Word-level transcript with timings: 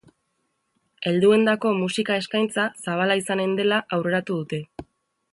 Helduendako 1.09 1.73
musika 1.81 2.15
eskaintza 2.21 2.65
zabala 2.85 3.17
izanen 3.21 3.53
dela 3.59 3.79
aurreratu 3.99 4.39
dute. 4.41 4.61